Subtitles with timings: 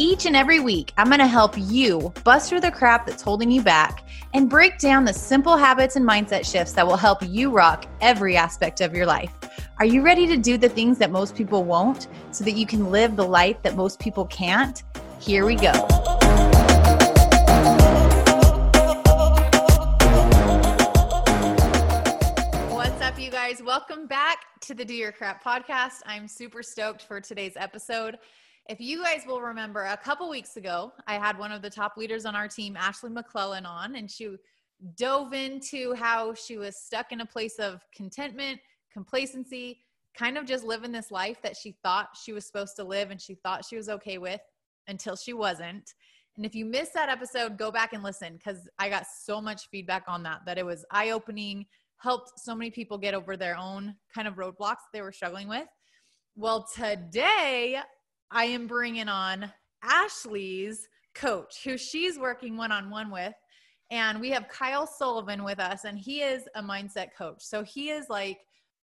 [0.00, 3.50] Each and every week, I'm going to help you bust through the crap that's holding
[3.50, 7.50] you back and break down the simple habits and mindset shifts that will help you
[7.50, 9.32] rock every aspect of your life.
[9.80, 12.92] Are you ready to do the things that most people won't so that you can
[12.92, 14.84] live the life that most people can't?
[15.18, 15.72] Here we go.
[22.70, 23.60] What's up, you guys?
[23.60, 26.02] Welcome back to the Do Your Crap podcast.
[26.06, 28.18] I'm super stoked for today's episode.
[28.68, 31.96] If you guys will remember, a couple weeks ago, I had one of the top
[31.96, 34.36] leaders on our team, Ashley McClellan, on, and she
[34.94, 38.60] dove into how she was stuck in a place of contentment,
[38.92, 39.80] complacency,
[40.14, 43.22] kind of just living this life that she thought she was supposed to live and
[43.22, 44.42] she thought she was okay with
[44.86, 45.94] until she wasn't.
[46.36, 49.70] And if you missed that episode, go back and listen because I got so much
[49.70, 51.64] feedback on that, that it was eye opening,
[51.96, 55.68] helped so many people get over their own kind of roadblocks they were struggling with.
[56.36, 57.80] Well, today
[58.30, 59.50] I am bringing on
[59.82, 63.34] Ashley's coach, who she's working one on one with.
[63.90, 67.42] And we have Kyle Sullivan with us, and he is a mindset coach.
[67.42, 68.38] So he is like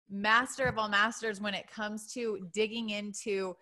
[0.09, 3.55] master of all masters when it comes to digging into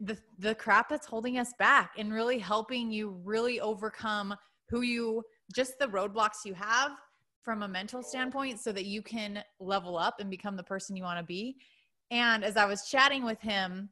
[0.00, 4.34] the, the crap that's holding us back and really helping you really overcome
[4.68, 5.22] who you
[5.54, 6.92] just the roadblocks you have
[7.42, 11.02] from a mental standpoint so that you can level up and become the person you
[11.02, 11.56] want to be.
[12.10, 13.90] And as I was chatting with him,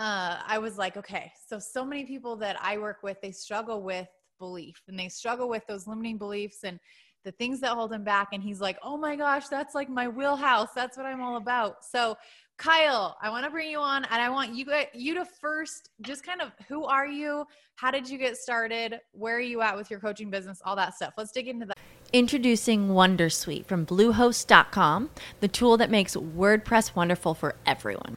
[0.00, 3.82] uh, I was like, okay, so so many people that I work with, they struggle
[3.82, 6.80] with belief and they struggle with those limiting beliefs and
[7.22, 8.28] the things that hold them back.
[8.32, 10.70] And he's like, oh my gosh, that's like my wheelhouse.
[10.74, 11.84] That's what I'm all about.
[11.84, 12.16] So,
[12.56, 16.24] Kyle, I want to bring you on, and I want you you to first just
[16.24, 17.46] kind of who are you?
[17.76, 19.00] How did you get started?
[19.12, 20.62] Where are you at with your coaching business?
[20.64, 21.12] All that stuff.
[21.18, 21.76] Let's dig into that.
[22.12, 25.10] Introducing Wondersuite from Bluehost.com,
[25.40, 28.16] the tool that makes WordPress wonderful for everyone.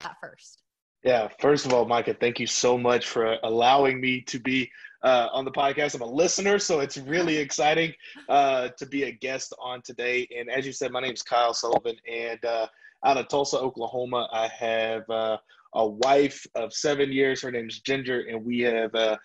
[0.00, 0.62] that first.
[1.04, 4.70] Yeah, first of all, Micah, thank you so much for allowing me to be
[5.02, 5.94] uh, on the podcast.
[5.94, 7.92] I'm a listener, so it's really exciting
[8.30, 10.26] uh, to be a guest on today.
[10.34, 12.68] And as you said, my name is Kyle Sullivan, and uh,
[13.04, 15.36] out of Tulsa, Oklahoma, I have uh,
[15.74, 17.42] a wife of seven years.
[17.42, 19.18] Her name's Ginger, and we have a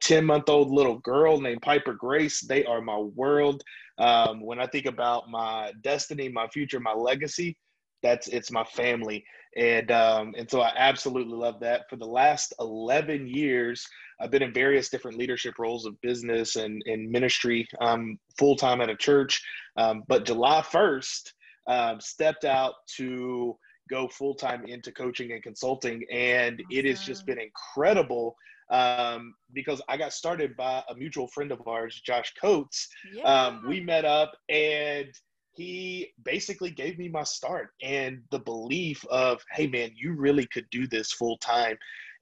[0.00, 2.40] 10 month old little girl named Piper Grace.
[2.40, 3.62] They are my world.
[3.98, 7.56] Um, when I think about my destiny, my future, my legacy,
[8.02, 9.24] that's it's my family
[9.56, 11.88] and um, and so I absolutely love that.
[11.88, 13.86] For the last eleven years,
[14.20, 17.66] I've been in various different leadership roles of business and in ministry.
[17.80, 19.42] I'm full time at a church,
[19.76, 21.34] um, but July first,
[21.66, 23.56] um, stepped out to
[23.90, 26.66] go full time into coaching and consulting, and awesome.
[26.70, 28.36] it has just been incredible
[28.70, 32.88] um, because I got started by a mutual friend of ours, Josh Coates.
[33.12, 33.22] Yeah.
[33.22, 35.08] Um, we met up and
[35.56, 40.68] he basically gave me my start and the belief of, hey, man, you really could
[40.70, 41.76] do this full time.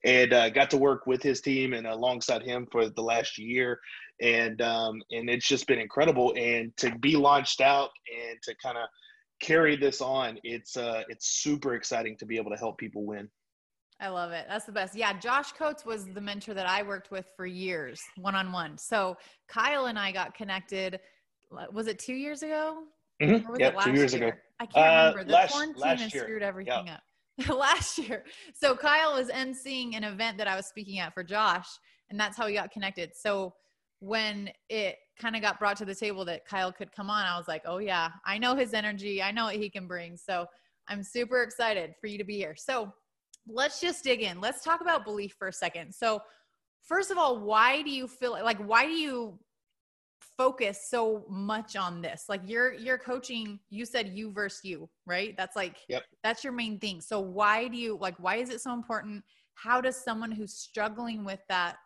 [0.05, 3.79] And uh, got to work with his team and alongside him for the last year,
[4.21, 6.33] and um, and it's just been incredible.
[6.35, 8.89] And to be launched out and to kind of
[9.39, 13.29] carry this on, it's uh, it's super exciting to be able to help people win.
[14.01, 14.45] I love it.
[14.49, 14.93] That's the best.
[14.93, 18.77] Yeah, Josh Coates was the mentor that I worked with for years, one on one.
[18.77, 19.15] So
[19.47, 20.99] Kyle and I got connected.
[21.71, 22.83] Was it two years ago?
[23.21, 23.55] Mm-hmm.
[23.59, 24.27] Yeah, two years year?
[24.27, 24.37] ago.
[24.59, 25.23] I can't uh, remember.
[25.23, 26.95] The last, quarantine has screwed everything yep.
[26.95, 27.03] up.
[27.57, 28.25] last year.
[28.53, 31.67] So Kyle was emceeing an event that I was speaking at for Josh,
[32.09, 33.11] and that's how we got connected.
[33.15, 33.53] So
[33.99, 37.37] when it kind of got brought to the table that Kyle could come on, I
[37.37, 39.21] was like, oh, yeah, I know his energy.
[39.21, 40.17] I know what he can bring.
[40.17, 40.45] So
[40.87, 42.55] I'm super excited for you to be here.
[42.57, 42.91] So
[43.47, 44.41] let's just dig in.
[44.41, 45.93] Let's talk about belief for a second.
[45.93, 46.19] So,
[46.81, 49.39] first of all, why do you feel like, why do you
[50.37, 52.25] focus so much on this.
[52.29, 55.35] Like you're you're coaching you said you versus you right?
[55.37, 56.03] That's like yep.
[56.23, 57.01] that's your main thing.
[57.01, 59.23] So why do you like why is it so important?
[59.55, 61.77] How does someone who's struggling with that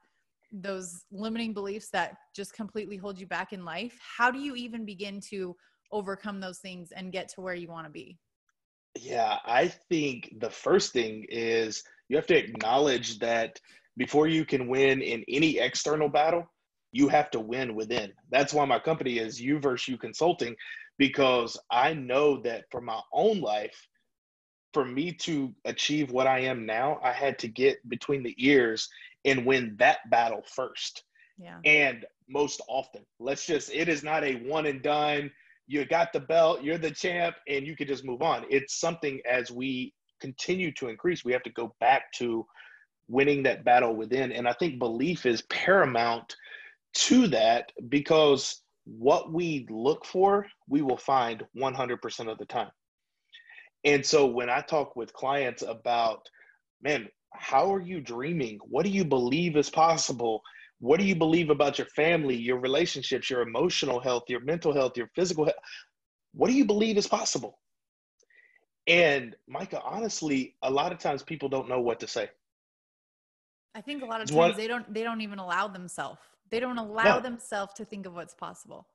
[0.51, 4.85] those limiting beliefs that just completely hold you back in life how do you even
[4.85, 5.53] begin to
[5.91, 8.17] overcome those things and get to where you want to be?
[8.99, 13.59] Yeah i think the first thing is you have to acknowledge that
[13.97, 16.49] before you can win in any external battle
[16.97, 20.55] you have to win within that's why my company is you versus you consulting
[20.97, 23.87] because i know that for my own life
[24.73, 28.89] for me to achieve what i am now i had to get between the ears
[29.27, 31.03] and win that battle first.
[31.37, 31.59] Yeah.
[31.65, 35.29] And most often, let's just, it is not a one and done.
[35.67, 38.45] You got the belt, you're the champ, and you can just move on.
[38.49, 42.45] It's something as we continue to increase, we have to go back to
[43.09, 44.31] winning that battle within.
[44.31, 46.35] And I think belief is paramount
[46.93, 52.71] to that because what we look for, we will find 100% of the time.
[53.83, 56.27] And so when I talk with clients about,
[56.81, 58.59] man, how are you dreaming?
[58.63, 60.41] What do you believe is possible?
[60.79, 64.97] What do you believe about your family, your relationships, your emotional health, your mental health,
[64.97, 65.57] your physical health?
[66.33, 67.59] What do you believe is possible?
[68.87, 72.29] And Micah, honestly, a lot of times people don't know what to say.
[73.75, 76.19] I think a lot of times what, they don't they don't even allow themselves.
[76.49, 77.19] They don't allow no.
[77.21, 78.87] themselves to think of what's possible.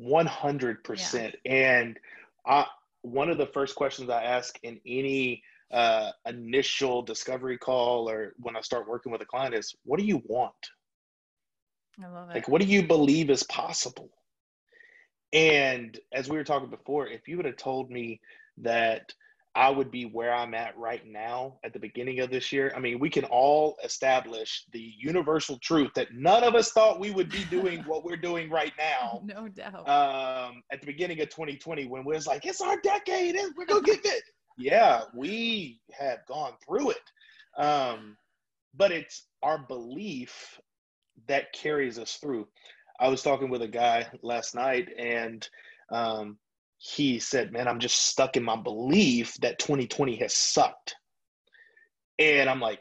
[0.00, 1.32] 100%.
[1.44, 1.52] Yeah.
[1.52, 1.98] And
[2.46, 2.66] I,
[3.02, 5.42] one of the first questions I ask in any
[5.72, 10.06] uh, initial discovery call or when I start working with a client is what do
[10.06, 10.54] you want?
[12.02, 12.34] I love it.
[12.34, 14.10] Like, what do you believe is possible?
[15.32, 18.20] And as we were talking before, if you would have told me
[18.58, 19.12] that
[19.56, 22.80] I would be where I'm at right now at the beginning of this year, I
[22.80, 27.30] mean, we can all establish the universal truth that none of us thought we would
[27.30, 29.22] be doing what we're doing right now.
[29.24, 29.88] No doubt.
[29.88, 33.82] Um, at the beginning of 2020, when we was like, it's our decade, we're gonna
[33.82, 34.24] get it
[34.58, 37.62] yeah, we have gone through it.
[37.62, 38.16] Um,
[38.76, 40.60] but it's our belief
[41.28, 42.48] that carries us through.
[43.00, 45.48] I was talking with a guy last night and
[45.90, 46.38] um,
[46.86, 50.94] he said, Man, I'm just stuck in my belief that 2020 has sucked.
[52.18, 52.80] And I'm like,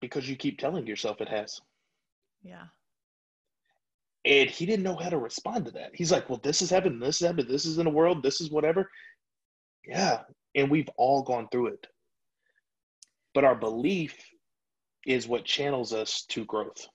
[0.00, 1.60] Because you keep telling yourself it has.
[2.42, 2.64] Yeah.
[4.24, 5.90] And he didn't know how to respond to that.
[5.92, 8.40] He's like, Well, this is happening, this is happening, this is in the world, this
[8.40, 8.90] is whatever.
[9.86, 10.20] Yeah,
[10.54, 11.86] and we've all gone through it.
[13.34, 14.16] But our belief
[15.06, 16.86] is what channels us to growth.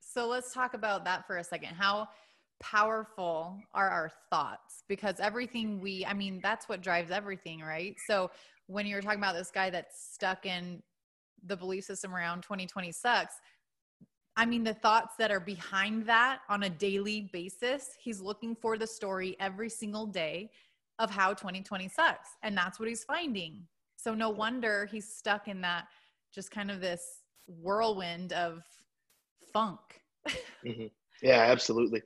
[0.00, 1.74] So let's talk about that for a second.
[1.74, 2.08] How
[2.60, 4.84] powerful are our thoughts?
[4.88, 7.96] Because everything we, I mean, that's what drives everything, right?
[8.06, 8.30] So
[8.66, 10.82] when you're talking about this guy that's stuck in
[11.46, 13.34] the belief system around 2020 sucks,
[14.36, 18.78] I mean, the thoughts that are behind that on a daily basis, he's looking for
[18.78, 20.50] the story every single day
[21.00, 22.28] of how 2020 sucks.
[22.42, 23.66] And that's what he's finding.
[23.96, 25.86] So no wonder he's stuck in that
[26.32, 27.02] just kind of this
[27.48, 28.62] whirlwind of
[29.52, 29.80] funk.
[30.64, 30.86] mm-hmm.
[31.22, 32.02] Yeah, absolutely.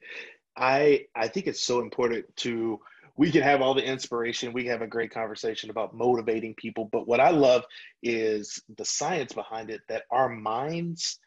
[0.56, 2.80] I I think it's so important to
[3.16, 7.06] we can have all the inspiration, we have a great conversation about motivating people, but
[7.06, 7.64] what I love
[8.02, 11.18] is the science behind it that our minds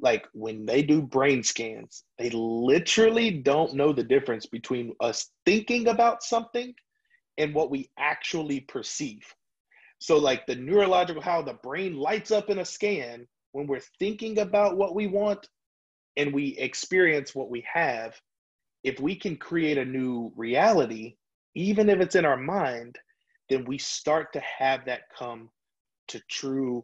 [0.00, 5.88] like when they do brain scans, they literally don't know the difference between us thinking
[5.88, 6.72] about something
[7.36, 9.22] and what we actually perceive.
[9.98, 14.38] So, like the neurological, how the brain lights up in a scan when we're thinking
[14.38, 15.48] about what we want
[16.16, 18.14] and we experience what we have,
[18.88, 21.14] if we can create a new reality,
[21.54, 22.96] even if it's in our mind,
[23.50, 25.50] then we start to have that come
[26.06, 26.82] to true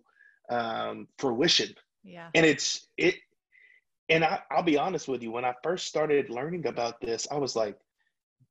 [0.51, 1.75] um, fruition.
[2.03, 2.29] Yeah.
[2.35, 3.15] And it's, it,
[4.11, 7.39] and I, I'll be honest with you, when I first started learning about this, I
[7.39, 7.79] was like,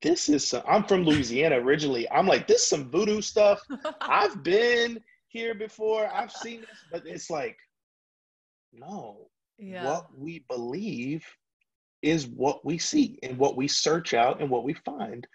[0.01, 2.09] this is some, I'm from Louisiana originally.
[2.09, 3.61] I'm like, this is some voodoo stuff.
[4.01, 6.09] I've been here before.
[6.11, 7.57] I've seen this, but it's like,
[8.73, 9.27] no.
[9.59, 9.85] Yeah.
[9.85, 11.23] What we believe
[12.03, 15.25] is what we see and what we search out and what we find.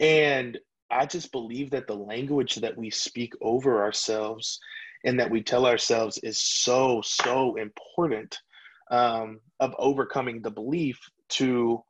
[0.00, 0.58] And
[0.90, 4.58] I just believe that the language that we speak over ourselves
[5.04, 8.38] and that we tell ourselves is so so important
[8.90, 10.98] um, of overcoming the belief
[11.28, 11.82] to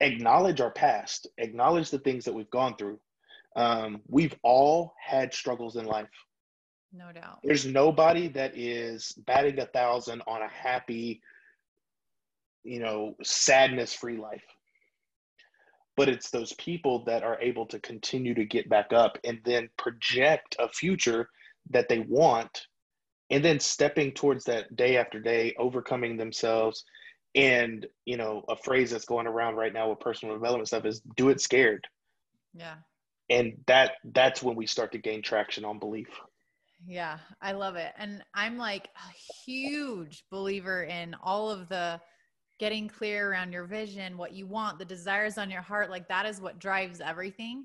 [0.00, 2.98] acknowledge our past acknowledge the things that we've gone through.
[3.54, 6.08] Um, we've all had struggles in life.
[6.92, 7.40] No doubt.
[7.44, 11.20] There's nobody that is batting a thousand on a happy
[12.64, 14.44] you know sadness free life.
[15.96, 19.68] But it's those people that are able to continue to get back up and then
[19.76, 21.28] project a future
[21.70, 22.66] that they want
[23.30, 26.84] and then stepping towards that day after day overcoming themselves.
[27.34, 31.00] And you know a phrase that's going around right now with personal development stuff is
[31.16, 31.86] do it scared.
[32.54, 32.76] Yeah.
[33.28, 36.08] And that that's when we start to gain traction on belief.
[36.86, 37.92] Yeah i love it.
[37.98, 42.00] And i'm like a huge believer in all of the
[42.60, 46.24] getting clear around your vision what you want the desires on your heart like that
[46.26, 47.64] is what drives everything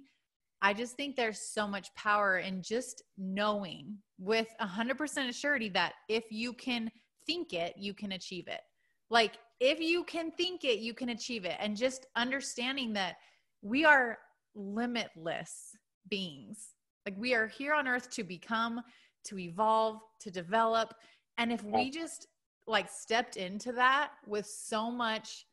[0.62, 6.24] I just think there's so much power in just knowing with 100% surety that if
[6.32, 6.90] you can
[7.28, 8.62] think it, you can achieve it.
[9.10, 11.56] Like if you can think it, you can achieve it.
[11.60, 13.18] And just understanding that
[13.62, 14.18] we are
[14.56, 15.76] limitless
[16.10, 16.70] beings.
[17.06, 18.82] Like we are here on earth to become,
[19.26, 20.96] to evolve, to develop.
[21.38, 22.28] And if we just
[22.68, 25.46] like stepped into that with so much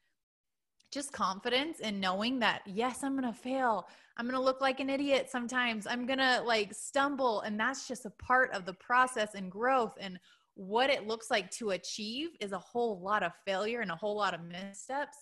[0.93, 3.89] just confidence and knowing that, yes, I'm to fail.
[4.19, 5.87] I'm to look like an idiot sometimes.
[5.87, 7.41] I'm to like stumble.
[7.41, 9.95] And that's just a part of the process and growth.
[9.99, 10.19] And
[10.55, 14.15] what it looks like to achieve is a whole lot of failure and a whole
[14.15, 15.17] lot of missteps.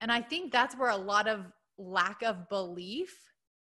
[0.00, 1.46] And I think that's where a lot of
[1.78, 3.16] lack of belief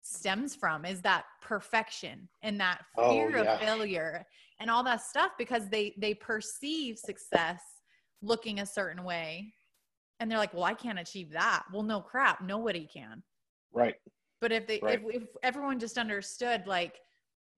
[0.04, 3.54] stems from is that perfection and that oh, fear oh, yeah.
[3.54, 4.26] of failure
[4.60, 7.62] and all that stuff because they they perceive success
[8.22, 9.54] looking a certain way.
[10.20, 11.64] And they're like well i can't achieve that.
[11.74, 13.24] Well no crap nobody can.
[13.74, 13.96] Right.
[14.42, 15.02] But if they right.
[15.10, 16.96] if, if everyone just understood like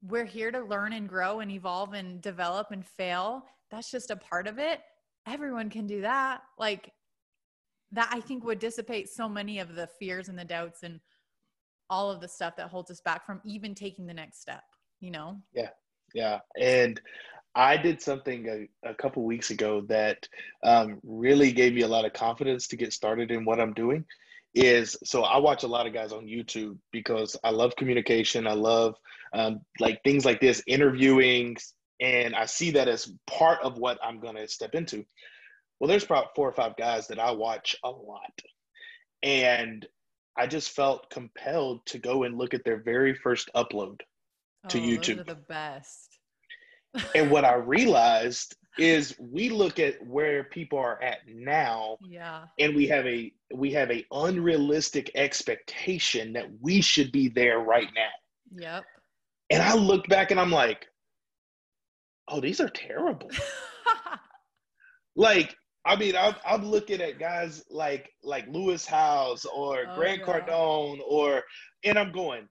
[0.04, 4.16] we're here to learn and grow and evolve and develop and fail that's just a
[4.16, 4.82] part of it
[5.28, 6.42] everyone can do that.
[6.58, 6.92] Like
[7.94, 11.00] that i think would dissipate so many of the fears and the doubts and
[11.90, 14.64] all of the stuff that holds us back from even taking the next step
[15.00, 15.40] you know?
[15.54, 15.70] Yeah
[16.14, 17.02] yeah and
[17.56, 20.28] i did something a, a couple weeks ago that
[20.64, 24.06] um, really gave me a lot of confidence to get started in what i'm doing
[24.58, 28.48] is so I watch a lot of guys on YouTube because I love communication.
[28.48, 28.96] I love
[29.34, 31.58] um, like things like this, interviewing,
[32.02, 35.06] and I see that as part of what I'm going to step into.
[35.80, 38.42] Well, there's probably four or five guys that I watch a lot,
[39.22, 39.86] and
[40.36, 44.00] I just felt compelled to go and look at their very first upload
[44.70, 45.26] to oh, YouTube.
[45.26, 46.18] the best.
[47.16, 52.76] and what I realized is we look at where people are at now yeah and
[52.76, 58.62] we have a we have a unrealistic expectation that we should be there right now
[58.62, 58.84] yep
[59.50, 60.88] and i look back and i'm like
[62.28, 63.30] oh these are terrible
[65.16, 70.20] like i mean I'm, I'm looking at guys like like lewis howes or oh, grant
[70.20, 70.26] yeah.
[70.26, 71.44] cardone or
[71.84, 72.48] and i'm going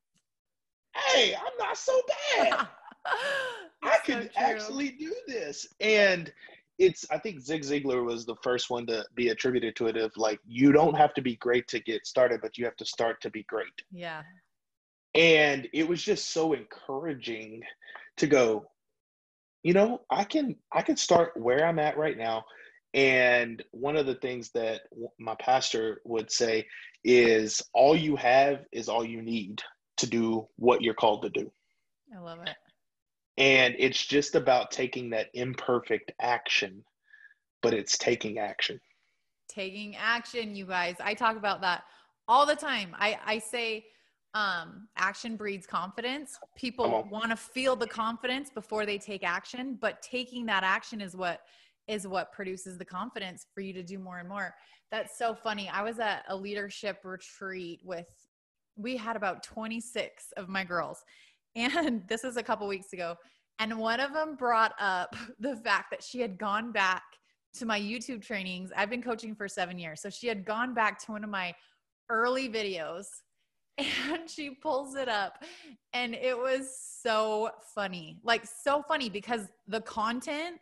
[0.97, 2.01] hey i'm not so
[2.43, 2.67] bad
[3.83, 5.67] I could so actually do this.
[5.81, 6.33] And
[6.79, 10.13] it's I think Zig Ziglar was the first one to be attributed to it of
[10.17, 13.21] like you don't have to be great to get started, but you have to start
[13.23, 13.67] to be great.
[13.91, 14.23] Yeah.
[15.15, 17.63] And it was just so encouraging
[18.19, 18.67] to go,
[19.63, 22.45] you know, I can I can start where I'm at right now.
[22.93, 24.83] And one of the things that
[25.19, 26.67] my pastor would say
[27.05, 29.63] is all you have is all you need
[29.99, 31.51] to do what you're called to do.
[32.15, 32.55] I love it.
[33.39, 36.85] And it's just about taking that imperfect action,
[37.63, 38.81] but it's taking action.
[39.49, 40.97] Taking action, you guys.
[41.01, 41.85] I talk about that
[42.29, 42.95] all the time.
[42.99, 43.87] I, I say
[44.35, 46.39] um, action breeds confidence.
[46.57, 51.17] People want to feel the confidence before they take action, but taking that action is
[51.17, 51.41] what
[51.89, 54.55] is what produces the confidence for you to do more and more.
[54.91, 55.69] That's so funny.
[55.69, 58.07] I was at a leadership retreat with
[58.77, 61.05] we had about 26 of my girls
[61.57, 63.17] and this is a couple weeks ago.
[63.59, 67.03] And one of them brought up the fact that she had gone back
[67.55, 68.71] to my YouTube trainings.
[68.77, 70.03] I've been coaching for seven years.
[70.03, 71.55] So she had gone back to one of my
[72.11, 73.07] early videos
[73.79, 75.43] and she pulls it up
[75.93, 80.57] and it was so funny like so funny because the content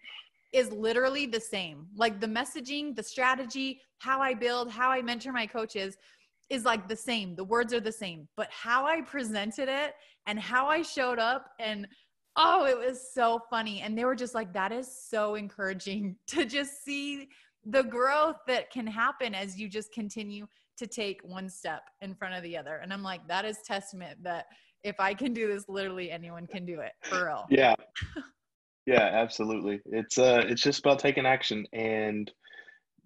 [0.52, 5.32] is literally the same like the messaging the strategy how i build how i mentor
[5.32, 5.96] my coaches
[6.50, 7.34] is like the same.
[7.34, 9.94] The words are the same, but how I presented it
[10.26, 11.86] and how I showed up and
[12.36, 13.80] oh, it was so funny.
[13.80, 17.28] And they were just like, that is so encouraging to just see
[17.64, 20.46] the growth that can happen as you just continue
[20.76, 22.76] to take one step in front of the other.
[22.76, 24.46] And I'm like, that is testament that
[24.82, 27.46] if I can do this, literally anyone can do it for real.
[27.50, 27.74] Yeah.
[28.86, 29.80] Yeah, absolutely.
[29.86, 32.30] It's uh it's just about taking action and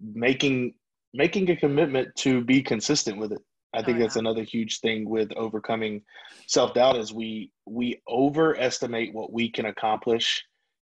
[0.01, 0.73] making
[1.13, 3.41] making a commitment to be consistent with it.
[3.73, 6.01] I think oh, that's another huge thing with overcoming
[6.47, 10.43] self-doubt is we we overestimate what we can accomplish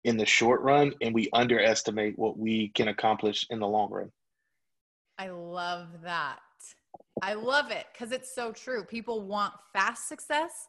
[0.05, 4.11] in the short run and we underestimate what we can accomplish in the long run.
[5.19, 6.39] I love that.
[7.23, 8.85] I love it because it's so true.
[8.85, 10.69] People want fast success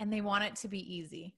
[0.00, 1.34] and they want it to be easy.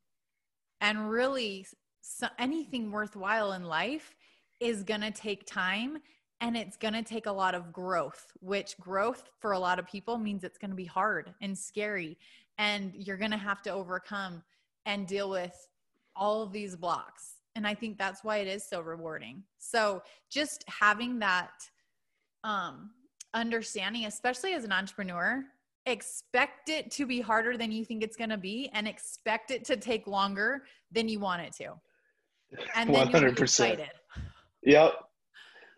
[0.80, 1.66] And really,
[2.00, 4.14] so anything worthwhile in life
[4.61, 5.99] is going to take time
[6.44, 9.86] and it's going to take a lot of growth, which growth for a lot of
[9.86, 12.18] people means it's going to be hard and scary.
[12.58, 14.42] And you're going to have to overcome
[14.84, 15.56] and deal with
[16.14, 17.36] all of these blocks.
[17.56, 19.42] And I think that's why it is so rewarding.
[19.58, 21.52] So just having that
[22.44, 22.90] um,
[23.32, 25.42] understanding, especially as an entrepreneur,
[25.86, 29.64] expect it to be harder than you think it's going to be and expect it
[29.64, 31.72] to take longer than you want it to.
[32.74, 33.86] And then 100%.
[34.62, 34.94] Yep.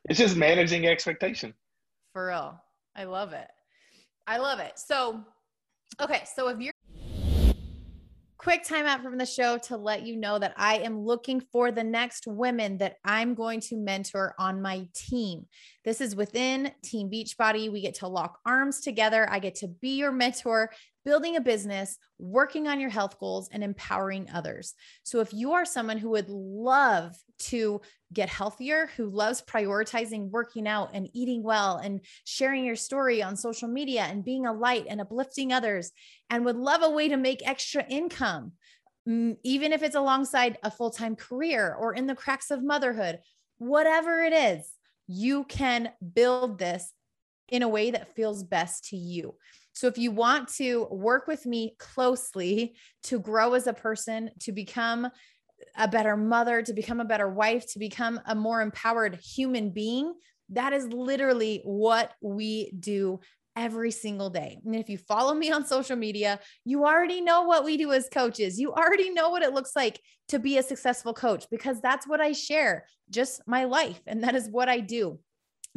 [0.09, 1.55] It's just managing expectation.
[2.13, 2.61] For real.
[2.95, 3.49] I love it.
[4.27, 4.79] I love it.
[4.79, 5.23] So,
[6.01, 6.23] okay.
[6.35, 6.73] So if you're
[8.39, 11.73] quick time out from the show to let you know that I am looking for
[11.73, 15.47] the next women that I'm going to mentor on my team.
[15.85, 17.73] This is within Team Beachbody.
[17.73, 19.27] We get to lock arms together.
[19.29, 20.71] I get to be your mentor
[21.07, 24.75] building a business, working on your health goals, and empowering others.
[25.05, 27.81] So, if you are someone who would love to
[28.13, 33.37] get healthier, who loves prioritizing working out and eating well and sharing your story on
[33.37, 35.93] social media and being a light and uplifting others,
[36.29, 38.53] and would love a way to make extra income,
[39.09, 43.21] mm, even if it's alongside a full time career or in the cracks of motherhood,
[43.59, 44.69] whatever it is,
[45.07, 46.93] you can build this
[47.49, 49.37] in a way that feels best to you.
[49.77, 54.53] So if you want to work with me closely to grow as a person, to
[54.53, 55.09] become
[55.77, 60.15] a better mother, to become a better wife, to become a more empowered human being,
[60.51, 63.21] that is literally what we do
[63.55, 64.59] every single day.
[64.65, 68.09] And if you follow me on social media, you already know what we do as
[68.09, 68.59] coaches.
[68.59, 72.21] You already know what it looks like to be a successful coach because that's what
[72.21, 74.01] I share, just my life.
[74.07, 75.19] And that is what I do.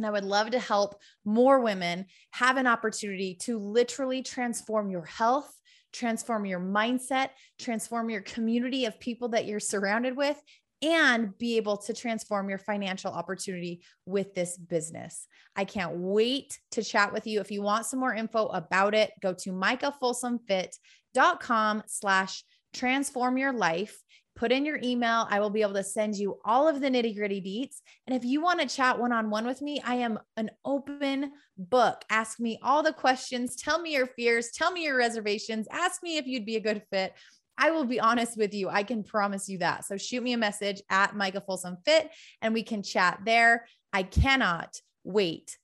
[0.00, 5.04] And I would love to help more women have an opportunity to literally transform your
[5.04, 5.54] health,
[5.92, 10.42] transform your mindset, transform your community of people that you're surrounded with,
[10.80, 15.26] and be able to transform your financial opportunity with this business.
[15.54, 17.40] I can't wait to chat with you.
[17.40, 24.00] If you want some more info about it, go to micahfolsomfit.com slash transform your life
[24.40, 25.26] put in your email.
[25.28, 27.82] I will be able to send you all of the nitty gritty deets.
[28.06, 31.32] And if you want to chat one on one with me, I am an open
[31.58, 32.02] book.
[32.08, 36.16] Ask me all the questions, tell me your fears, tell me your reservations, ask me
[36.16, 37.12] if you'd be a good fit.
[37.58, 38.70] I will be honest with you.
[38.70, 39.84] I can promise you that.
[39.84, 42.08] So shoot me a message at Micah Folsom Fit
[42.40, 43.66] and we can chat there.
[43.92, 45.58] I cannot wait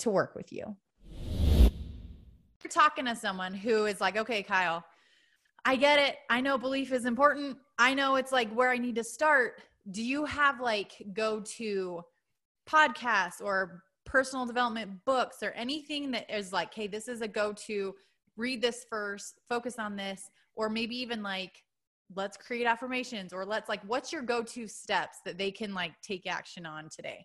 [0.00, 0.76] to work with you.
[2.62, 4.84] You're talking to someone who is like, okay, Kyle,
[5.64, 6.16] I get it.
[6.28, 7.56] I know belief is important.
[7.78, 9.62] I know it's like where I need to start.
[9.90, 12.02] Do you have like go to
[12.68, 17.52] podcasts or personal development books or anything that is like, hey, this is a go
[17.52, 17.94] to,
[18.36, 21.62] read this first, focus on this, or maybe even like,
[22.14, 25.92] let's create affirmations or let's like, what's your go to steps that they can like
[26.02, 27.24] take action on today?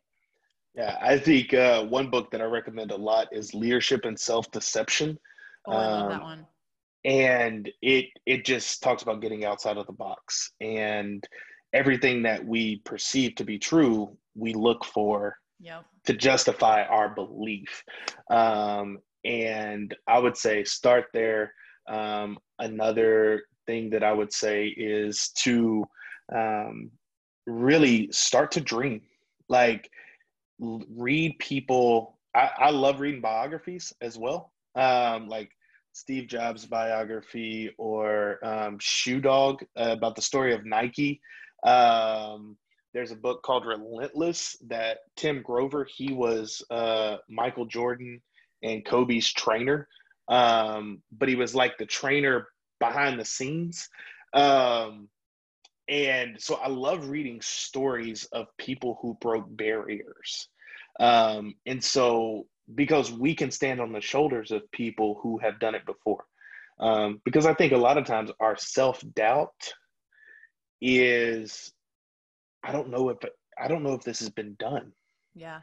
[0.76, 4.52] Yeah, I think uh, one book that I recommend a lot is Leadership and Self
[4.52, 5.18] Deception.
[5.68, 6.46] Oh, I love um, that one
[7.06, 10.52] and it it just talks about getting outside of the box.
[10.62, 11.26] And
[11.74, 15.86] everything that we perceive to be true we look for yep.
[16.06, 17.84] to justify our belief.
[18.30, 21.54] Um, and i would say start there.
[21.90, 25.86] Um, another thing that i would say is to
[26.34, 26.92] um,
[27.46, 29.02] really start to dream.
[29.50, 29.90] Like
[30.60, 32.20] read people.
[32.36, 34.52] I, I love reading biographies as well.
[34.76, 35.52] Um, like
[35.94, 41.22] Steve Jobs biography or um, Shoe Dog uh, about the story of Nike.
[41.64, 42.58] Um,
[42.94, 48.22] there's a book called Relentless that Tim Grover, he was uh, Michael Jordan
[48.62, 49.88] and Kobe's trainer,
[50.28, 52.48] um, but he was like the trainer
[52.80, 53.90] behind the scenes.
[54.34, 55.10] Um,
[55.88, 60.48] and so I love reading stories of people who broke barriers.
[61.00, 65.76] Um, and so because we can stand on the shoulders of people who have done
[65.76, 66.26] it before.
[66.80, 69.74] Um, because I think a lot of times our self doubt
[70.82, 71.72] is,
[72.64, 73.18] I don't know if
[73.62, 74.92] I don't know if this has been done.
[75.36, 75.60] Yeah.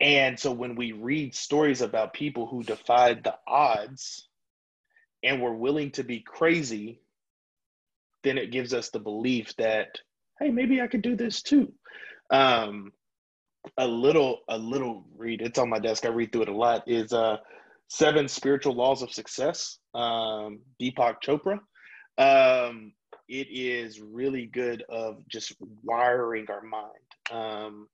[0.00, 4.28] And so when we read stories about people who defied the odds
[5.22, 7.00] and were willing to be crazy,
[8.24, 9.98] then it gives us the belief that,
[10.40, 11.72] hey, maybe I could do this too.
[12.30, 12.92] Um,
[13.78, 15.42] a little, a little read.
[15.42, 16.04] It's on my desk.
[16.04, 16.82] I read through it a lot.
[16.86, 17.36] Is uh,
[17.88, 19.78] Seven Spiritual Laws of Success.
[19.94, 21.58] Um, Deepak Chopra.
[22.18, 22.92] Um,
[23.28, 26.90] it is really good of just wiring our mind.
[27.30, 27.88] Um,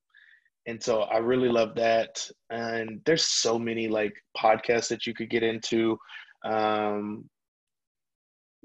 [0.67, 2.29] and so I really love that.
[2.51, 5.99] And there's so many like podcasts that you could get into.
[6.45, 7.29] Um,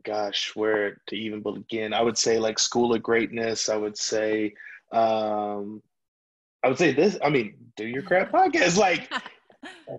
[0.04, 1.94] gosh, where to even begin?
[1.94, 3.70] I would say like School of Greatness.
[3.70, 4.54] I would say,
[4.92, 5.82] um,
[6.64, 7.18] I would say this.
[7.24, 8.78] I mean, do your crap podcast.
[8.78, 9.12] Like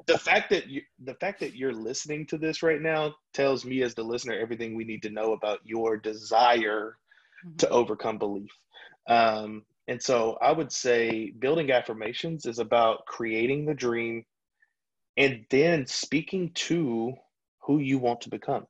[0.07, 3.83] the fact that you, the fact that you're listening to this right now tells me
[3.83, 6.97] as the listener everything we need to know about your desire
[7.45, 7.57] mm-hmm.
[7.57, 8.51] to overcome belief.
[9.07, 14.25] Um, and so I would say building affirmations is about creating the dream
[15.17, 17.13] and then speaking to
[17.61, 18.67] who you want to become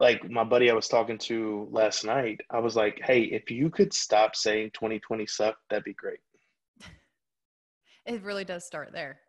[0.00, 3.70] like my buddy I was talking to last night, I was like, hey, if you
[3.70, 6.20] could stop saying 2020 sucked, that'd be great.
[8.06, 9.20] It really does start there.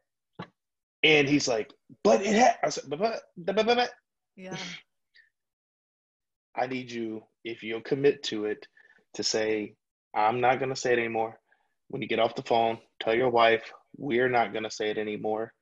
[1.01, 1.71] And he's like,
[2.03, 3.91] but it had, I said, but, but, but, but,
[4.35, 4.57] yeah.
[6.57, 8.67] I need you, if you'll commit to it,
[9.13, 9.75] to say,
[10.13, 11.39] I'm not going to say it anymore.
[11.87, 14.97] When you get off the phone, tell your wife, we're not going to say it
[14.97, 15.53] anymore.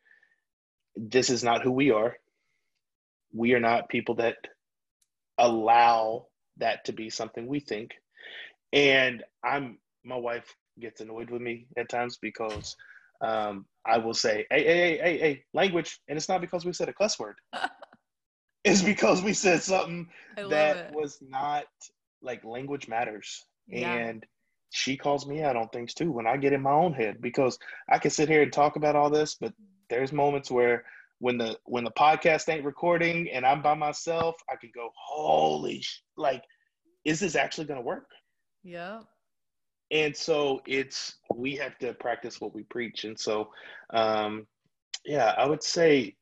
[0.96, 2.16] This is not who we are.
[3.32, 4.38] We are not people that
[5.38, 7.92] allow that to be something we think.
[8.72, 12.76] And I'm my wife gets annoyed with me at times because
[13.22, 16.00] um, I will say, hey, hey, hey, hey, hey, language.
[16.08, 17.36] And it's not because we said a cuss word.
[18.64, 20.94] it's because we said something that it.
[20.94, 21.66] was not
[22.22, 23.46] like language matters.
[23.68, 23.94] Yeah.
[23.94, 24.26] And
[24.72, 27.58] she calls me out on things too when I get in my own head because
[27.90, 29.54] I can sit here and talk about all this, but
[29.90, 30.84] there's moments where
[31.24, 35.80] when the when the podcast ain't recording and I'm by myself, I can go, holy,
[35.80, 36.44] sh-, like,
[37.06, 38.10] is this actually going to work?
[38.62, 39.00] Yeah.
[39.90, 43.52] And so it's we have to practice what we preach, and so,
[43.94, 44.46] um,
[45.06, 46.18] yeah, I would say,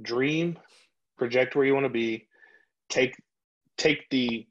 [0.00, 0.58] dream,
[1.18, 2.26] project where you want to be,
[2.88, 3.14] take
[3.76, 4.46] take the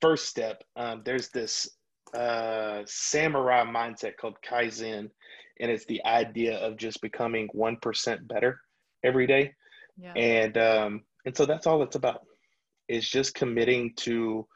[0.00, 0.64] first step.
[0.76, 1.68] Um, there's this
[2.16, 5.10] uh, samurai mindset called kaizen
[5.60, 8.60] and it's the idea of just becoming 1% better
[9.02, 9.54] every day.
[9.96, 10.12] Yeah.
[10.14, 12.22] and um, and so that's all it's about
[12.88, 14.46] is just committing to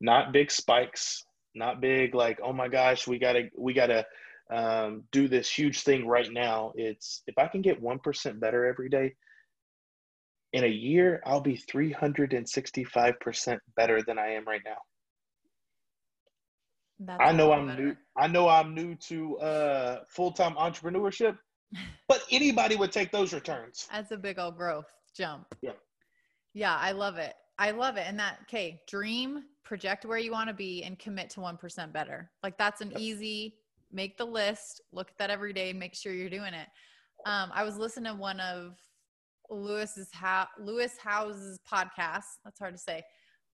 [0.00, 4.06] not big spikes not big like oh my gosh we gotta we gotta
[4.50, 6.72] um, do this huge thing right now.
[6.76, 9.14] It's if i can get 1% better every day
[10.52, 14.76] in a year i'll be 365% better than i am right now
[17.00, 17.82] that's I know I'm better.
[17.82, 17.96] new.
[18.16, 21.36] I know I'm new to uh, full time entrepreneurship,
[22.08, 23.88] but anybody would take those returns.
[23.92, 25.46] That's a big old growth jump.
[25.62, 25.72] Yeah.
[26.54, 27.34] Yeah, I love it.
[27.58, 28.04] I love it.
[28.06, 32.30] And that, okay, dream, project where you want to be, and commit to 1% better.
[32.42, 33.56] Like that's an easy,
[33.92, 36.68] make the list, look at that every day, make sure you're doing it.
[37.26, 38.78] Um, I was listening to one of
[39.50, 42.24] Lewis's ha- Lewis Howes's podcast.
[42.44, 43.02] That's hard to say.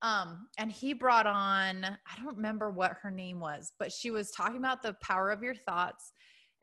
[0.01, 4.31] Um, and he brought on, I don't remember what her name was, but she was
[4.31, 6.13] talking about the power of your thoughts.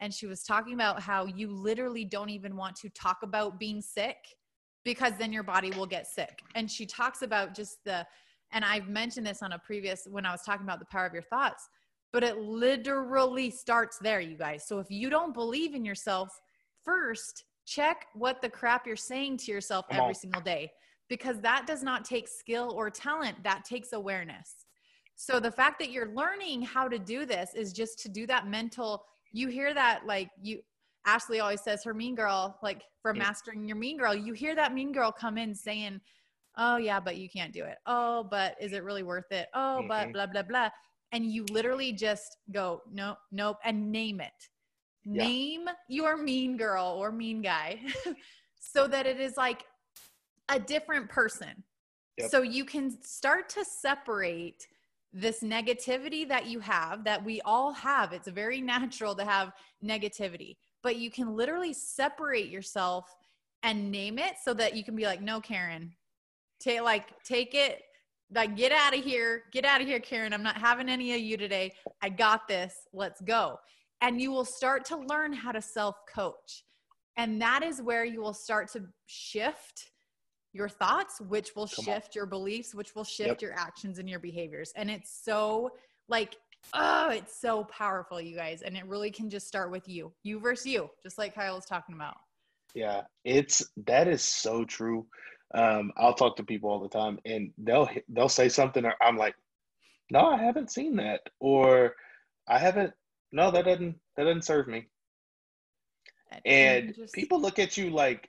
[0.00, 3.80] And she was talking about how you literally don't even want to talk about being
[3.80, 4.16] sick
[4.84, 6.40] because then your body will get sick.
[6.54, 8.06] And she talks about just the,
[8.52, 11.12] and I've mentioned this on a previous, when I was talking about the power of
[11.12, 11.68] your thoughts,
[12.12, 14.66] but it literally starts there, you guys.
[14.66, 16.28] So if you don't believe in yourself,
[16.84, 20.70] first check what the crap you're saying to yourself every single day
[21.08, 24.66] because that does not take skill or talent, that takes awareness.
[25.16, 28.46] So the fact that you're learning how to do this is just to do that
[28.46, 30.60] mental, you hear that like you,
[31.06, 34.74] Ashley always says her mean girl, like for mastering your mean girl, you hear that
[34.74, 36.00] mean girl come in saying,
[36.56, 37.78] Oh, yeah, but you can't do it.
[37.86, 39.48] Oh, but is it really worth it?
[39.54, 39.88] Oh, mm-hmm.
[39.88, 40.68] but blah, blah, blah.
[41.12, 44.48] And you literally just go, Nope, nope, and name it.
[45.04, 45.24] Yeah.
[45.24, 47.80] Name your mean girl or mean guy
[48.60, 49.64] so that it is like
[50.48, 51.62] a different person.
[52.18, 52.30] Yep.
[52.30, 54.66] So you can start to separate
[55.12, 58.12] this negativity that you have that we all have.
[58.12, 59.52] It's very natural to have
[59.84, 63.14] negativity, but you can literally separate yourself
[63.62, 65.92] and name it so that you can be like, no, Karen,
[66.60, 67.82] take like take it,
[68.34, 70.32] like get out of here, get out of here, Karen.
[70.32, 71.72] I'm not having any of you today.
[72.02, 72.74] I got this.
[72.92, 73.58] Let's go.
[74.00, 76.64] And you will start to learn how to self coach.
[77.16, 79.90] And that is where you will start to shift
[80.52, 82.12] your thoughts, which will Come shift on.
[82.14, 83.42] your beliefs, which will shift yep.
[83.42, 84.72] your actions and your behaviors.
[84.76, 85.72] And it's so
[86.08, 86.36] like,
[86.74, 88.62] oh, it's so powerful, you guys.
[88.62, 91.66] And it really can just start with you, you versus you, just like Kyle was
[91.66, 92.16] talking about.
[92.74, 95.06] Yeah, it's that is so true.
[95.54, 99.16] Um, I'll talk to people all the time, and they'll they'll say something, or I'm
[99.16, 99.34] like,
[100.10, 101.94] no, I haven't seen that, or
[102.46, 102.92] I haven't.
[103.32, 104.86] No, that doesn't that doesn't serve me.
[106.44, 107.14] And just...
[107.14, 108.28] people look at you like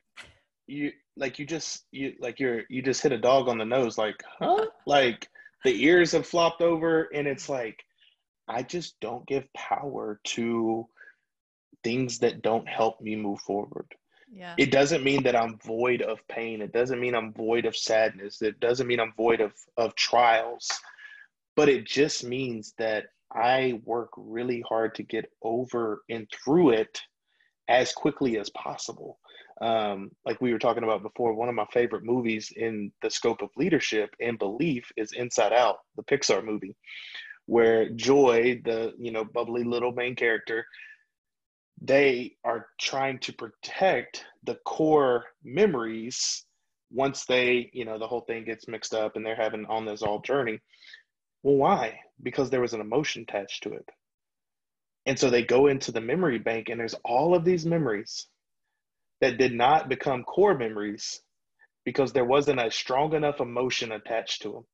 [0.67, 3.97] you like you just you like you're you just hit a dog on the nose,
[3.97, 4.65] like huh?
[4.87, 5.27] like
[5.63, 7.83] the ears have flopped over, and it's like
[8.47, 10.87] I just don't give power to
[11.83, 13.85] things that don't help me move forward.
[14.31, 14.55] Yeah.
[14.57, 16.61] It doesn't mean that I'm void of pain.
[16.61, 18.41] It doesn't mean I'm void of sadness.
[18.41, 20.67] It doesn't mean I'm void of, of trials.
[21.55, 27.01] But it just means that I work really hard to get over and through it
[27.67, 29.19] as quickly as possible.
[29.61, 33.41] Um, like we were talking about before, one of my favorite movies in the scope
[33.41, 36.75] of leadership and belief is Inside Out, the Pixar movie,
[37.45, 40.65] where Joy, the you know bubbly little main character,
[41.81, 46.45] they are trying to protect the core memories
[46.91, 50.01] once they, you know, the whole thing gets mixed up and they're having on this
[50.01, 50.59] all journey.
[51.43, 51.99] Well, why?
[52.21, 53.87] Because there was an emotion attached to it.
[55.05, 58.27] And so they go into the memory bank and there's all of these memories
[59.21, 61.21] that did not become core memories
[61.85, 64.65] because there wasn't a strong enough emotion attached to them.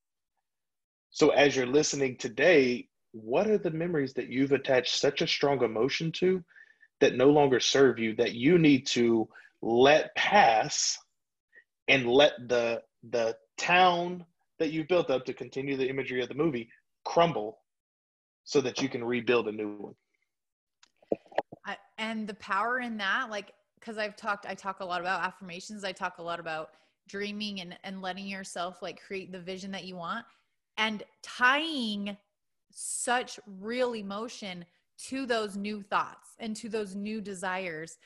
[1.09, 5.63] So as you're listening today, what are the memories that you've attached such a strong
[5.63, 6.43] emotion to
[6.99, 9.27] that no longer serve you that you need to
[9.61, 10.97] let pass
[11.87, 14.25] and let the the town
[14.59, 16.69] that you've built up to continue the imagery of the movie
[17.03, 17.59] crumble
[18.43, 19.95] so that you can rebuild a new one
[21.97, 23.51] and the power in that like
[23.85, 26.71] because i've talked i talk a lot about affirmations i talk a lot about
[27.07, 30.25] dreaming and and letting yourself like create the vision that you want
[30.77, 32.17] and tying
[32.71, 34.65] such real emotion
[34.97, 37.97] to those new thoughts and to those new desires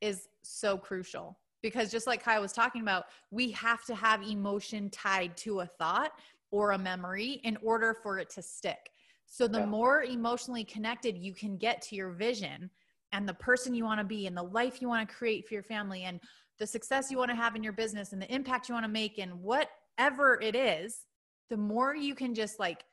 [0.00, 4.90] is so crucial because just like Kai was talking about, we have to have emotion
[4.90, 6.12] tied to a thought
[6.50, 8.90] or a memory in order for it to stick.
[9.26, 9.66] So the yeah.
[9.66, 12.70] more emotionally connected you can get to your vision
[13.16, 15.54] and the person you want to be and the life you want to create for
[15.54, 16.20] your family and
[16.58, 18.90] the success you want to have in your business and the impact you want to
[18.90, 21.06] make and whatever it is,
[21.48, 22.84] the more you can just like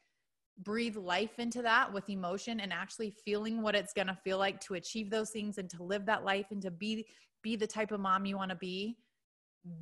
[0.59, 4.62] breathe life into that with emotion and actually feeling what it's going to feel like
[4.62, 7.05] to achieve those things and to live that life and to be
[7.41, 8.95] be the type of mom you want to be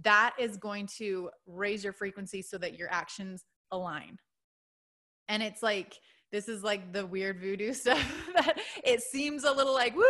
[0.03, 4.17] that is going to raise your frequency so that your actions align.
[5.27, 5.95] And it's like
[6.31, 8.03] this is like the weird voodoo stuff
[8.35, 10.05] that it seems a little like woo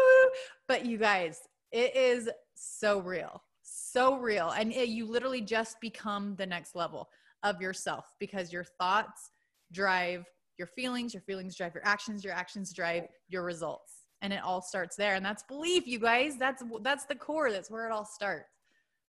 [0.68, 1.40] but you guys
[1.72, 7.10] it is so real so real and it, you literally just become the next level
[7.44, 9.32] of yourself because your thoughts
[9.72, 10.26] drive
[10.58, 14.04] your feelings, your feelings drive your actions, your actions drive your results.
[14.22, 15.16] And it all starts there.
[15.16, 16.38] And that's belief, you guys.
[16.38, 17.52] That's that's the core.
[17.52, 18.52] That's where it all starts.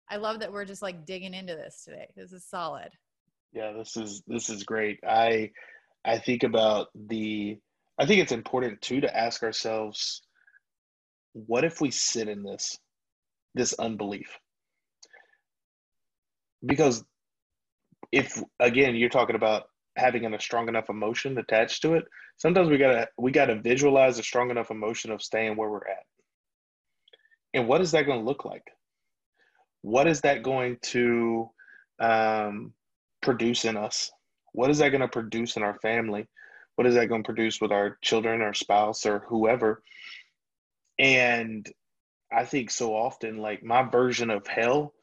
[0.10, 2.08] I love that we're just like digging into this today.
[2.15, 2.91] This is solid.
[3.52, 5.00] Yeah, this is this is great.
[5.06, 5.52] I
[6.05, 7.57] I think about the
[7.99, 10.21] I think it's important too to ask ourselves
[11.33, 12.77] what if we sit in this
[13.53, 14.37] this unbelief?
[16.65, 17.03] Because
[18.11, 19.63] if again you're talking about
[19.97, 22.05] having a strong enough emotion attached to it
[22.37, 26.05] sometimes we gotta we gotta visualize a strong enough emotion of staying where we're at.
[27.53, 28.63] And what is that going to look like?
[29.81, 31.49] What is that going to
[31.99, 32.73] um,
[33.21, 34.11] produce in us
[34.53, 36.25] what is that going to produce in our family
[36.75, 39.81] what is that going to produce with our children our spouse or whoever
[40.99, 41.71] and
[42.31, 44.93] i think so often like my version of hell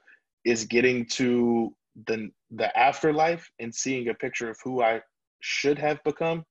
[0.44, 1.74] is getting to
[2.06, 5.02] the the afterlife and seeing a picture of who I
[5.40, 6.44] should have become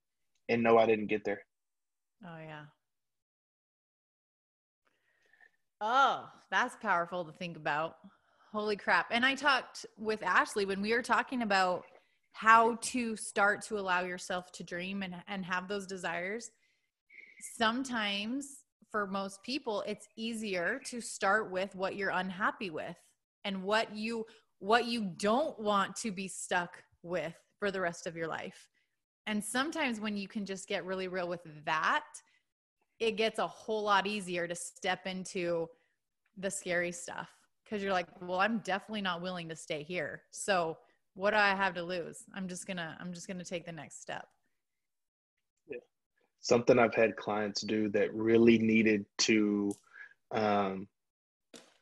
[0.50, 1.42] and know I didn't get there.
[2.26, 2.64] Oh yeah.
[5.80, 7.96] Oh, that's powerful to think about.
[8.52, 9.08] Holy crap.
[9.12, 11.84] And I talked with Ashley when we were talking about
[12.38, 16.52] how to start to allow yourself to dream and, and have those desires.
[17.58, 18.60] Sometimes
[18.92, 22.96] for most people, it's easier to start with what you're unhappy with
[23.44, 24.24] and what you
[24.60, 28.70] what you don't want to be stuck with for the rest of your life.
[29.26, 32.06] And sometimes when you can just get really real with that,
[33.00, 35.68] it gets a whole lot easier to step into
[36.38, 37.30] the scary stuff
[37.64, 40.24] because you're like, well, I'm definitely not willing to stay here.
[40.32, 40.78] So
[41.18, 42.24] what do I have to lose?
[42.36, 44.28] I'm just gonna I'm just gonna take the next step.
[45.68, 45.80] Yeah.
[46.42, 49.72] Something I've had clients do that really needed to
[50.32, 50.88] um,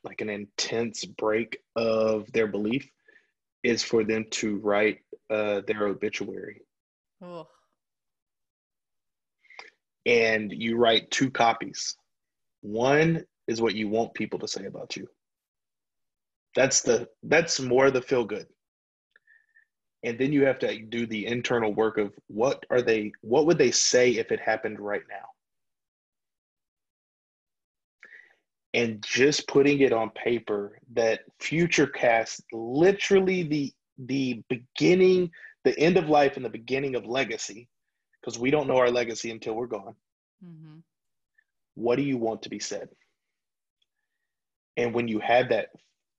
[0.05, 2.89] like an intense break of their belief
[3.63, 6.61] is for them to write uh, their obituary.
[7.21, 7.47] Oh.
[10.05, 11.97] And you write two copies.
[12.61, 15.07] One is what you want people to say about you.
[16.55, 18.47] That's the that's more the feel good.
[20.05, 23.57] And then you have to do the internal work of what are they what would
[23.57, 25.27] they say if it happened right now?
[28.73, 35.31] And just putting it on paper that future cast literally the the beginning
[35.63, 37.67] the end of life and the beginning of legacy
[38.21, 39.95] because we don't know our legacy until we're gone.
[40.45, 40.79] Mm-hmm.
[41.75, 42.89] what do you want to be said?
[44.77, 45.69] And when you have that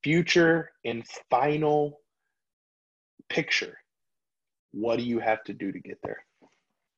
[0.03, 2.01] future and final
[3.29, 3.77] picture
[4.77, 6.23] what do you have to do to get there?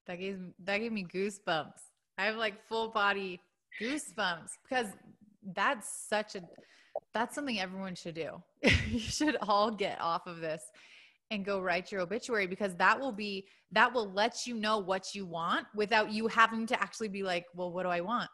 [0.07, 1.81] That gave that gave me goosebumps.
[2.19, 3.41] I have like full body
[3.81, 4.88] goosebumps because
[5.55, 6.43] that's such a
[7.14, 8.43] that's something everyone should do.
[8.88, 10.62] You should all get off of this
[11.31, 15.14] and go write your obituary because that will be that will let you know what
[15.14, 18.31] you want without you having to actually be like well what do i want?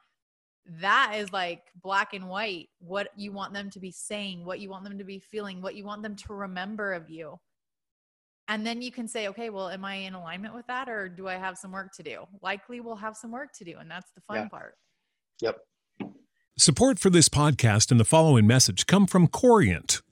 [0.81, 4.71] That is like black and white what you want them to be saying what you
[4.71, 7.39] want them to be feeling what you want them to remember of you
[8.49, 11.29] and then you can say okay well am i in alignment with that or do
[11.29, 14.11] i have some work to do likely we'll have some work to do and that's
[14.15, 14.49] the fun yeah.
[14.49, 14.75] part
[15.41, 15.59] yep
[16.57, 20.03] Support for this podcast and the following message come from Corient.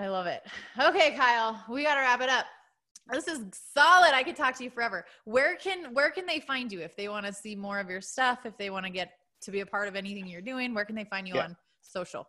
[0.00, 0.42] I love it.
[0.80, 2.46] Okay, Kyle, we got to wrap it up.
[3.12, 3.40] This is
[3.74, 4.14] solid.
[4.14, 5.04] I could talk to you forever.
[5.24, 8.00] Where can where can they find you if they want to see more of your
[8.00, 8.46] stuff?
[8.46, 9.10] If they want to get
[9.42, 11.44] to be a part of anything you're doing, where can they find you yeah.
[11.44, 12.26] on social?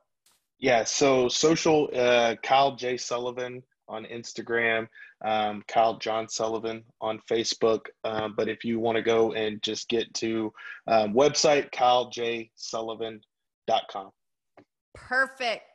[0.59, 4.89] Yeah, so social, uh, Kyle J Sullivan on Instagram,
[5.23, 7.85] um, Kyle John Sullivan on Facebook.
[8.03, 10.51] Um, but if you want to go and just get to
[10.87, 14.09] um, website, kylejsullivan.com.
[14.93, 15.70] Perfect.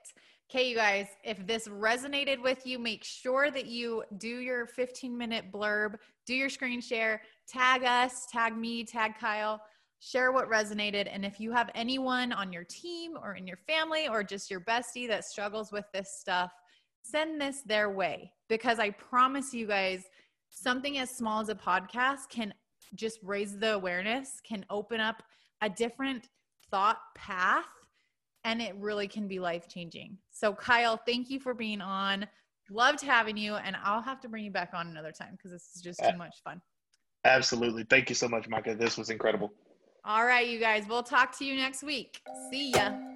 [0.49, 5.19] Okay, you guys, if this resonated with you, make sure that you do your 15
[5.19, 9.61] minute blurb, do your screen share, tag us, tag me, tag Kyle,
[9.99, 11.09] share what resonated.
[11.11, 14.61] And if you have anyone on your team or in your family or just your
[14.61, 16.53] bestie that struggles with this stuff,
[17.03, 20.05] send this their way because I promise you guys,
[20.51, 22.55] something as small as a podcast can
[22.95, 25.25] just raise the awareness, can open up
[25.61, 26.29] a different
[26.71, 27.67] thought path
[28.47, 30.17] and it really can be life changing.
[30.31, 32.27] So, Kyle, thank you for being on.
[32.71, 35.69] Loved having you, and I'll have to bring you back on another time because this
[35.75, 36.63] is just too much fun.
[37.25, 37.85] Absolutely.
[37.85, 38.77] Thank you so much, Micah.
[38.77, 39.53] This was incredible.
[40.05, 40.85] All right, you guys.
[40.89, 42.21] We'll talk to you next week.
[42.51, 43.16] See ya.